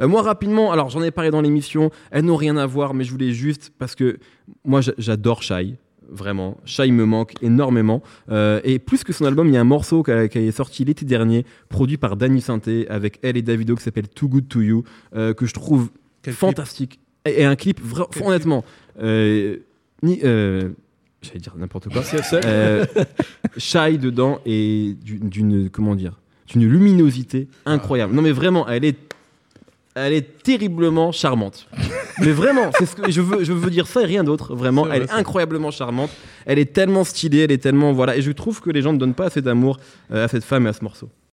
[0.00, 3.04] Bah, moi, rapidement, alors j'en ai parlé dans l'émission, elles n'ont rien à voir, mais
[3.04, 4.18] je voulais juste, parce que
[4.64, 5.76] moi j'a- j'adore Shai,
[6.08, 6.56] vraiment.
[6.64, 8.02] Shai me manque énormément.
[8.30, 10.50] Euh, et plus que son album, il y a un morceau qui, a- qui est
[10.52, 14.48] sorti l'été dernier, produit par Danny Sainté, avec elle et Davido, qui s'appelle Too Good
[14.48, 14.84] To You,
[15.14, 15.90] euh, que je trouve
[16.22, 16.98] Quel fantastique.
[17.26, 17.80] Et, et un clip,
[18.12, 18.64] Quel honnêtement,
[19.02, 19.58] euh,
[20.02, 20.70] ni, euh,
[21.20, 22.02] j'allais dire n'importe quoi.
[22.44, 22.86] Euh,
[23.58, 28.14] Shai dedans et d'une, d'une- comment dire, d'une luminosité incroyable.
[28.14, 28.96] Non mais vraiment, elle est,
[30.06, 31.68] elle est terriblement charmante.
[32.20, 34.54] mais vraiment, c'est ce que je veux, je veux dire ça et rien d'autre.
[34.54, 36.10] Vraiment, elle est incroyablement charmante.
[36.46, 38.16] Elle est tellement stylée, elle est tellement voilà.
[38.16, 39.78] Et je trouve que les gens ne donnent pas assez d'amour
[40.12, 41.08] euh, à cette femme et à ce morceau.